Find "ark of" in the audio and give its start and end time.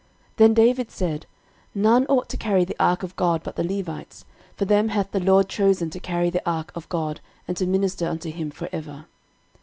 2.83-3.15, 6.43-6.89